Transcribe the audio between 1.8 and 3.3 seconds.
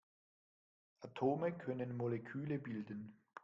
Moleküle bilden.